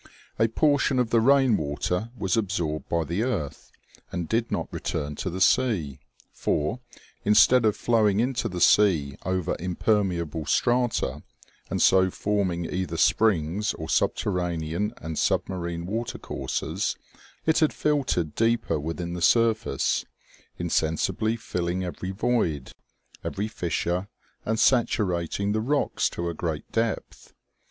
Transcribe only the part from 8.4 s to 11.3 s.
the sea over impermeable strata,